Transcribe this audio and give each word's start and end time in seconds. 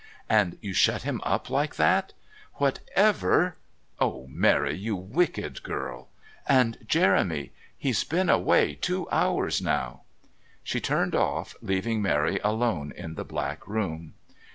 "And 0.29 0.57
you 0.61 0.73
shut 0.73 1.03
him 1.03 1.21
up 1.23 1.47
like 1.51 1.75
that? 1.75 2.13
Whatever 2.55 3.57
Oh, 3.99 4.25
Mary, 4.31 4.73
you 4.75 4.95
wicked 4.95 5.61
girl! 5.61 6.09
And 6.47 6.79
Jeremy 6.87 7.51
He's 7.77 8.03
been 8.03 8.27
away 8.27 8.73
two 8.73 9.07
hours 9.11 9.61
now" 9.61 10.01
She 10.63 10.79
turned 10.81 11.13
off, 11.13 11.53
leaving 11.61 12.01
Mary 12.01 12.39
alone 12.43 12.91
in 12.97 13.13
the 13.13 13.23
black 13.23 13.67
room. 13.67 14.15